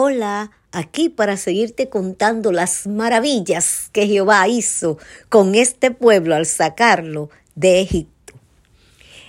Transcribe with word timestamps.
Hola, 0.00 0.52
aquí 0.70 1.08
para 1.08 1.36
seguirte 1.36 1.88
contando 1.88 2.52
las 2.52 2.86
maravillas 2.86 3.90
que 3.92 4.06
Jehová 4.06 4.46
hizo 4.46 4.96
con 5.28 5.56
este 5.56 5.90
pueblo 5.90 6.36
al 6.36 6.46
sacarlo 6.46 7.30
de 7.56 7.80
Egipto. 7.80 8.34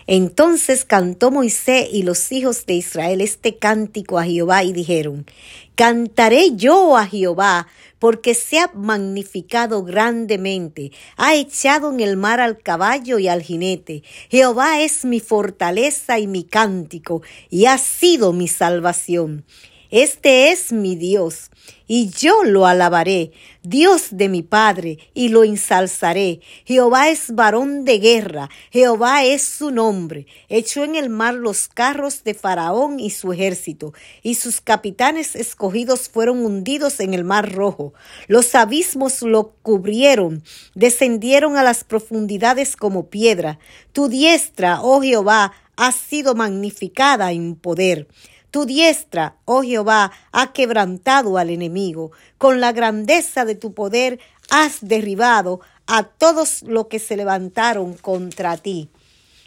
Entonces 0.05 0.85
cantó 0.85 1.31
Moisés 1.31 1.89
y 1.91 2.03
los 2.03 2.31
hijos 2.31 2.67
de 2.67 2.75
Israel 2.75 3.21
este 3.21 3.57
cántico 3.57 4.19
a 4.19 4.25
Jehová 4.25 4.63
y 4.63 4.71
dijeron, 4.71 5.25
Cantaré 5.73 6.55
yo 6.55 6.97
a 6.97 7.07
Jehová, 7.07 7.65
porque 7.97 8.35
se 8.35 8.59
ha 8.59 8.69
magnificado 8.75 9.83
grandemente, 9.83 10.91
ha 11.17 11.33
echado 11.33 11.91
en 11.91 11.99
el 11.99 12.15
mar 12.15 12.41
al 12.41 12.59
caballo 12.59 13.17
y 13.17 13.27
al 13.27 13.41
jinete. 13.41 14.03
Jehová 14.29 14.81
es 14.81 15.03
mi 15.03 15.19
fortaleza 15.19 16.19
y 16.19 16.27
mi 16.27 16.43
cántico, 16.43 17.23
y 17.49 17.65
ha 17.65 17.79
sido 17.79 18.33
mi 18.33 18.47
salvación. 18.47 19.45
Este 19.91 20.51
es 20.51 20.71
mi 20.71 20.95
Dios, 20.95 21.49
y 21.87 22.11
yo 22.11 22.43
lo 22.43 22.67
alabaré, 22.67 23.31
Dios 23.63 24.09
de 24.11 24.29
mi 24.29 24.43
Padre, 24.43 24.99
y 25.15 25.29
lo 25.29 25.43
ensalzaré. 25.43 26.41
Jehová 26.63 27.09
es 27.09 27.33
varón 27.33 27.85
de 27.85 27.97
guerra, 27.97 28.51
Jehová 28.69 29.23
es 29.23 29.41
su 29.41 29.71
nombre. 29.71 30.27
Echó 30.47 30.83
en 30.83 30.95
el 30.95 31.09
mar 31.09 31.33
los 31.33 31.67
carros 31.67 32.23
de 32.23 32.35
Faraón 32.35 32.99
y 32.99 33.09
su 33.09 33.33
ejército, 33.33 33.91
y 34.21 34.35
sus 34.35 34.61
capitanes 34.61 35.35
escogidos 35.35 36.07
fueron 36.07 36.45
hundidos 36.45 36.99
en 36.99 37.15
el 37.15 37.23
mar 37.23 37.51
rojo. 37.51 37.95
Los 38.27 38.53
abismos 38.53 39.23
lo 39.23 39.55
cubrieron, 39.63 40.43
descendieron 40.75 41.57
a 41.57 41.63
las 41.63 41.83
profundidades 41.83 42.75
como 42.75 43.09
piedra. 43.09 43.57
Tu 43.91 44.07
diestra, 44.07 44.83
oh 44.83 45.01
Jehová, 45.01 45.51
ha 45.77 45.91
sido 45.93 46.35
magnificada 46.35 47.31
en 47.31 47.55
poder. 47.55 48.07
Tu 48.51 48.65
diestra, 48.65 49.35
oh 49.45 49.61
Jehová, 49.61 50.11
ha 50.31 50.53
quebrantado 50.53 51.37
al 51.37 51.49
enemigo. 51.49 52.11
Con 52.37 52.59
la 52.59 52.71
grandeza 52.71 53.45
de 53.45 53.55
tu 53.55 53.73
poder 53.73 54.19
has 54.49 54.79
derribado 54.81 55.61
a 55.85 56.03
todos 56.03 56.63
los 56.63 56.87
que 56.87 56.99
se 56.99 57.15
levantaron 57.15 57.93
contra 57.95 58.57
ti. 58.57 58.89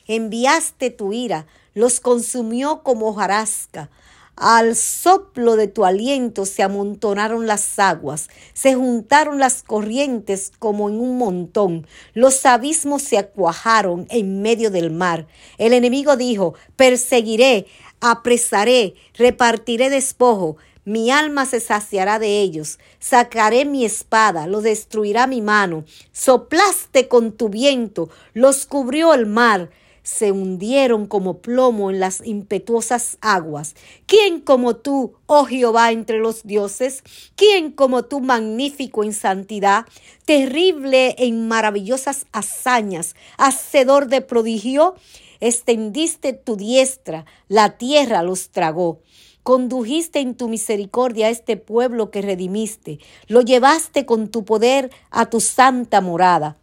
Enviaste 0.06 0.90
tu 0.90 1.12
ira, 1.12 1.46
los 1.74 2.00
consumió 2.00 2.82
como 2.82 3.08
hojarasca. 3.08 3.90
Al 4.34 4.76
soplo 4.76 5.56
de 5.56 5.68
tu 5.68 5.84
aliento 5.84 6.46
se 6.46 6.62
amontonaron 6.62 7.46
las 7.46 7.78
aguas, 7.78 8.28
se 8.54 8.74
juntaron 8.74 9.38
las 9.38 9.62
corrientes 9.62 10.52
como 10.58 10.88
en 10.88 10.98
un 10.98 11.18
montón, 11.18 11.86
los 12.14 12.46
abismos 12.46 13.02
se 13.02 13.18
acuajaron 13.18 14.06
en 14.08 14.40
medio 14.40 14.70
del 14.70 14.90
mar. 14.90 15.26
El 15.58 15.74
enemigo 15.74 16.16
dijo, 16.16 16.54
perseguiré, 16.76 17.66
apresaré, 18.02 18.94
repartiré 19.14 19.88
despojo, 19.88 20.58
mi 20.84 21.12
alma 21.12 21.46
se 21.46 21.60
saciará 21.60 22.18
de 22.18 22.40
ellos, 22.40 22.80
sacaré 22.98 23.64
mi 23.64 23.84
espada, 23.84 24.48
lo 24.48 24.60
destruirá 24.60 25.28
mi 25.28 25.40
mano, 25.40 25.84
soplaste 26.10 27.06
con 27.06 27.32
tu 27.32 27.48
viento, 27.48 28.10
los 28.34 28.66
cubrió 28.66 29.14
el 29.14 29.26
mar, 29.26 29.70
se 30.02 30.32
hundieron 30.32 31.06
como 31.06 31.38
plomo 31.38 31.90
en 31.90 32.00
las 32.00 32.26
impetuosas 32.26 33.18
aguas. 33.20 33.74
¿Quién 34.06 34.40
como 34.40 34.76
tú, 34.76 35.14
oh 35.26 35.44
Jehová, 35.44 35.92
entre 35.92 36.18
los 36.18 36.42
dioses? 36.44 37.02
¿Quién 37.36 37.70
como 37.70 38.04
tú, 38.04 38.20
magnífico 38.20 39.04
en 39.04 39.12
santidad, 39.12 39.86
terrible 40.24 41.14
en 41.18 41.48
maravillosas 41.48 42.26
hazañas, 42.32 43.14
hacedor 43.38 44.08
de 44.08 44.20
prodigio? 44.20 44.94
Extendiste 45.40 46.32
tu 46.32 46.56
diestra, 46.56 47.24
la 47.48 47.76
tierra 47.76 48.22
los 48.22 48.50
tragó. 48.50 49.00
Condujiste 49.42 50.20
en 50.20 50.36
tu 50.36 50.48
misericordia 50.48 51.26
a 51.26 51.30
este 51.30 51.56
pueblo 51.56 52.12
que 52.12 52.22
redimiste. 52.22 53.00
Lo 53.26 53.40
llevaste 53.40 54.06
con 54.06 54.28
tu 54.28 54.44
poder 54.44 54.90
a 55.10 55.30
tu 55.30 55.40
santa 55.40 56.00
morada. 56.00 56.58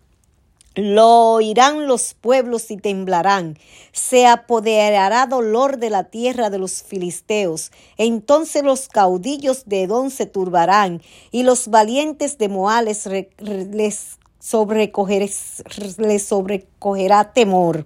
Lo 0.76 1.34
oirán 1.34 1.88
los 1.88 2.14
pueblos 2.14 2.72
y 2.72 2.78
temblarán. 2.78 3.58
Se 3.92 4.28
apoderará 4.28 5.26
dolor 5.26 5.78
de 5.78 5.90
la 5.90 6.06
tierra 6.06 6.50
de 6.50 6.60
los 6.60 6.84
filisteos. 6.84 7.72
Entonces 7.98 8.64
los 8.64 8.88
caudillos 8.88 9.64
de 9.66 9.84
Edom 9.84 10.10
se 10.10 10.26
turbarán 10.26 11.02
y 11.32 11.44
los 11.44 11.68
valientes 11.68 12.38
de 12.38 12.48
Moales 12.50 13.08
les, 13.08 13.28
les 13.70 14.20
sobrecogerá 14.40 17.34
temor 17.34 17.86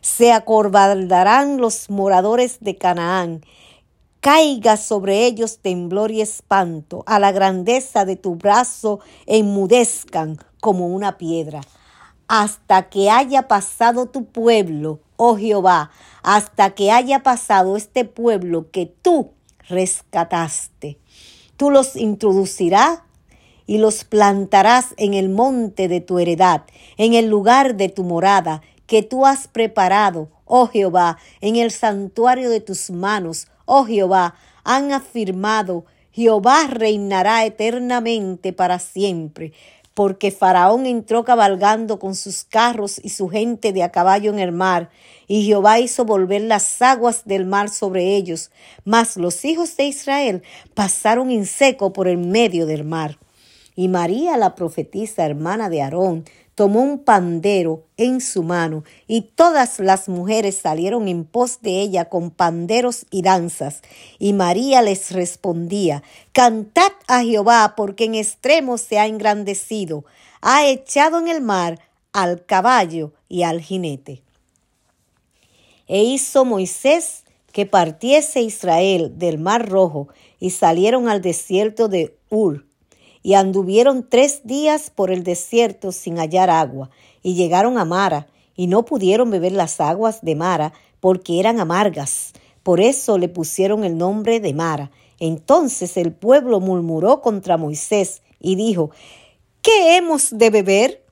se 0.00 0.32
acorbaldarán 0.32 1.58
los 1.58 1.90
moradores 1.90 2.58
de 2.60 2.76
Canaán. 2.76 3.42
Caiga 4.20 4.76
sobre 4.76 5.26
ellos 5.26 5.58
temblor 5.58 6.10
y 6.10 6.20
espanto, 6.20 7.04
a 7.06 7.18
la 7.18 7.30
grandeza 7.30 8.04
de 8.04 8.16
tu 8.16 8.34
brazo 8.34 9.00
enmudezcan 9.26 10.38
como 10.60 10.88
una 10.88 11.18
piedra. 11.18 11.60
Hasta 12.28 12.88
que 12.88 13.10
haya 13.10 13.48
pasado 13.48 14.06
tu 14.06 14.26
pueblo, 14.26 15.00
oh 15.16 15.36
Jehová, 15.36 15.90
hasta 16.22 16.70
que 16.70 16.92
haya 16.92 17.22
pasado 17.22 17.76
este 17.76 18.04
pueblo 18.04 18.70
que 18.70 18.86
tú 18.86 19.32
rescataste. 19.68 20.98
Tú 21.56 21.70
los 21.70 21.96
introducirás 21.96 23.00
y 23.66 23.78
los 23.78 24.04
plantarás 24.04 24.94
en 24.96 25.14
el 25.14 25.28
monte 25.28 25.88
de 25.88 26.00
tu 26.00 26.18
heredad, 26.18 26.62
en 26.96 27.14
el 27.14 27.26
lugar 27.26 27.76
de 27.76 27.88
tu 27.88 28.02
morada, 28.04 28.62
que 28.86 29.02
tú 29.02 29.26
has 29.26 29.48
preparado, 29.48 30.30
oh 30.46 30.66
Jehová, 30.68 31.18
en 31.42 31.56
el 31.56 31.70
santuario 31.70 32.48
de 32.48 32.60
tus 32.60 32.90
manos, 32.90 33.48
oh 33.66 33.84
Jehová, 33.84 34.34
han 34.64 34.92
afirmado, 34.92 35.84
Jehová 36.10 36.66
reinará 36.68 37.44
eternamente 37.44 38.54
para 38.54 38.78
siempre, 38.78 39.52
porque 39.98 40.30
Faraón 40.30 40.86
entró 40.86 41.24
cabalgando 41.24 41.98
con 41.98 42.14
sus 42.14 42.44
carros 42.44 43.00
y 43.02 43.08
su 43.08 43.28
gente 43.28 43.72
de 43.72 43.82
a 43.82 43.90
caballo 43.90 44.30
en 44.30 44.38
el 44.38 44.52
mar, 44.52 44.90
y 45.26 45.44
Jehová 45.44 45.80
hizo 45.80 46.04
volver 46.04 46.42
las 46.42 46.80
aguas 46.80 47.22
del 47.24 47.46
mar 47.46 47.68
sobre 47.68 48.14
ellos, 48.14 48.52
mas 48.84 49.16
los 49.16 49.44
hijos 49.44 49.76
de 49.76 49.86
Israel 49.86 50.44
pasaron 50.74 51.32
en 51.32 51.46
seco 51.46 51.92
por 51.92 52.06
el 52.06 52.18
medio 52.18 52.64
del 52.64 52.84
mar. 52.84 53.18
Y 53.74 53.88
María, 53.88 54.36
la 54.36 54.54
profetisa 54.54 55.26
hermana 55.26 55.68
de 55.68 55.82
Aarón, 55.82 56.24
tomó 56.58 56.82
un 56.82 56.98
pandero 56.98 57.84
en 57.96 58.20
su 58.20 58.42
mano 58.42 58.82
y 59.06 59.22
todas 59.22 59.78
las 59.78 60.08
mujeres 60.08 60.58
salieron 60.58 61.06
en 61.06 61.24
pos 61.24 61.60
de 61.60 61.80
ella 61.80 62.08
con 62.08 62.30
panderos 62.30 63.06
y 63.10 63.22
danzas. 63.22 63.82
Y 64.18 64.32
María 64.32 64.82
les 64.82 65.12
respondía, 65.12 66.02
Cantad 66.32 66.90
a 67.08 67.22
Jehová 67.22 67.74
porque 67.76 68.04
en 68.04 68.14
extremo 68.14 68.78
se 68.78 68.98
ha 68.98 69.06
engrandecido, 69.06 70.04
ha 70.40 70.66
echado 70.68 71.18
en 71.18 71.26
el 71.26 71.40
mar 71.40 71.80
al 72.12 72.44
caballo 72.46 73.12
y 73.28 73.42
al 73.42 73.60
jinete. 73.60 74.22
E 75.88 76.04
hizo 76.04 76.44
Moisés 76.44 77.24
que 77.52 77.66
partiese 77.66 78.42
Israel 78.42 79.18
del 79.18 79.38
mar 79.38 79.68
rojo 79.68 80.08
y 80.38 80.50
salieron 80.50 81.08
al 81.08 81.20
desierto 81.22 81.88
de 81.88 82.16
Ur 82.30 82.68
y 83.22 83.34
anduvieron 83.34 84.06
tres 84.08 84.42
días 84.44 84.90
por 84.90 85.10
el 85.10 85.22
desierto 85.22 85.92
sin 85.92 86.18
hallar 86.18 86.50
agua, 86.50 86.90
y 87.22 87.34
llegaron 87.34 87.78
a 87.78 87.84
Mara, 87.84 88.26
y 88.56 88.68
no 88.68 88.84
pudieron 88.84 89.30
beber 89.30 89.52
las 89.52 89.80
aguas 89.80 90.22
de 90.22 90.34
Mara, 90.34 90.72
porque 91.00 91.40
eran 91.40 91.60
amargas. 91.60 92.32
Por 92.62 92.80
eso 92.80 93.18
le 93.18 93.28
pusieron 93.28 93.84
el 93.84 93.98
nombre 93.98 94.40
de 94.40 94.54
Mara. 94.54 94.90
Entonces 95.18 95.96
el 95.96 96.12
pueblo 96.12 96.60
murmuró 96.60 97.20
contra 97.20 97.56
Moisés 97.56 98.22
y 98.40 98.56
dijo, 98.56 98.90
¿qué 99.62 99.96
hemos 99.96 100.36
de 100.36 100.50
beber? 100.50 101.04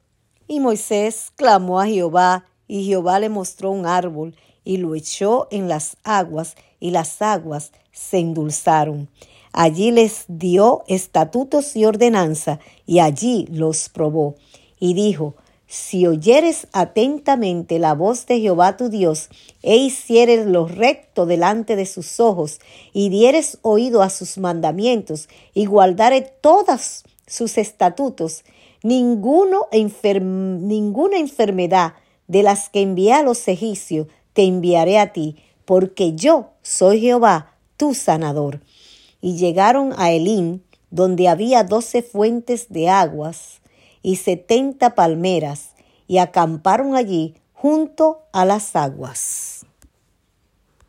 Y 0.48 0.60
Moisés 0.60 1.32
clamó 1.34 1.80
a 1.80 1.86
Jehová, 1.86 2.46
y 2.68 2.84
Jehová 2.86 3.18
le 3.18 3.28
mostró 3.28 3.70
un 3.70 3.86
árbol, 3.86 4.36
y 4.64 4.76
lo 4.76 4.94
echó 4.94 5.48
en 5.50 5.68
las 5.68 5.96
aguas, 6.04 6.56
y 6.78 6.90
las 6.90 7.20
aguas 7.20 7.72
se 7.92 8.18
endulzaron. 8.18 9.08
Allí 9.52 9.90
les 9.90 10.24
dio 10.28 10.84
estatutos 10.86 11.74
y 11.76 11.84
ordenanza, 11.84 12.60
y 12.84 12.98
allí 13.00 13.46
los 13.50 13.88
probó. 13.88 14.36
Y 14.78 14.94
dijo, 14.94 15.34
si 15.66 16.06
oyeres 16.06 16.68
atentamente 16.72 17.78
la 17.78 17.94
voz 17.94 18.26
de 18.26 18.40
Jehová 18.40 18.76
tu 18.76 18.88
Dios, 18.88 19.28
e 19.62 19.76
hicieres 19.76 20.46
lo 20.46 20.66
recto 20.68 21.26
delante 21.26 21.74
de 21.74 21.86
sus 21.86 22.20
ojos, 22.20 22.60
y 22.92 23.08
dieres 23.08 23.58
oído 23.62 24.02
a 24.02 24.10
sus 24.10 24.38
mandamientos, 24.38 25.28
y 25.54 25.66
guardare 25.66 26.22
todos 26.40 27.04
sus 27.26 27.58
estatutos, 27.58 28.44
ninguno 28.82 29.66
ninguna 29.72 31.18
enfermedad 31.18 31.94
de 32.28 32.42
las 32.42 32.68
que 32.68 32.82
envié 32.82 33.12
a 33.12 33.22
los 33.22 33.48
egipcios 33.48 34.06
te 34.32 34.44
enviaré 34.44 34.98
a 34.98 35.12
ti, 35.12 35.36
porque 35.64 36.14
yo 36.14 36.50
soy 36.62 37.00
Jehová, 37.00 37.54
tu 37.76 37.94
sanador. 37.94 38.60
Y 39.20 39.36
llegaron 39.36 39.92
a 39.96 40.12
Elín, 40.12 40.62
donde 40.90 41.26
había 41.26 41.64
doce 41.64 42.02
fuentes 42.02 42.68
de 42.68 42.88
aguas 42.88 43.60
y 44.06 44.14
setenta 44.14 44.94
palmeras, 44.94 45.74
y 46.06 46.18
acamparon 46.18 46.94
allí 46.94 47.34
junto 47.52 48.20
a 48.32 48.44
las 48.44 48.76
aguas. 48.76 49.66